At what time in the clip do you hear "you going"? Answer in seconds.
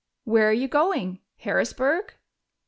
0.51-1.19